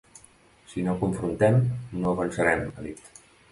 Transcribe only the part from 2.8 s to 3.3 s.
dit.